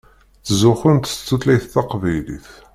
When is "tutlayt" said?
1.27-1.65